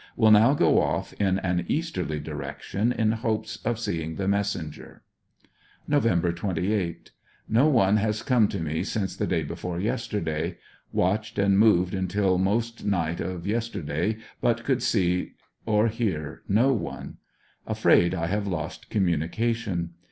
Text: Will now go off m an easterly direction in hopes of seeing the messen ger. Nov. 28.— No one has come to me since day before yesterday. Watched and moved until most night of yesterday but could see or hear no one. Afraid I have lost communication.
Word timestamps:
Will 0.15 0.31
now 0.31 0.55
go 0.55 0.81
off 0.81 1.13
m 1.19 1.39
an 1.43 1.63
easterly 1.67 2.19
direction 2.19 2.91
in 2.91 3.11
hopes 3.11 3.57
of 3.57 3.77
seeing 3.77 4.15
the 4.15 4.23
messen 4.25 4.71
ger. 4.71 5.03
Nov. 5.87 6.33
28.— 6.35 7.11
No 7.47 7.67
one 7.67 7.97
has 7.97 8.23
come 8.23 8.47
to 8.47 8.59
me 8.59 8.83
since 8.83 9.15
day 9.15 9.43
before 9.43 9.79
yesterday. 9.79 10.57
Watched 10.91 11.37
and 11.37 11.59
moved 11.59 11.93
until 11.93 12.39
most 12.39 12.83
night 12.83 13.21
of 13.21 13.45
yesterday 13.45 14.17
but 14.41 14.63
could 14.63 14.81
see 14.81 15.33
or 15.67 15.87
hear 15.87 16.41
no 16.47 16.73
one. 16.73 17.17
Afraid 17.67 18.15
I 18.15 18.25
have 18.25 18.47
lost 18.47 18.89
communication. 18.89 19.91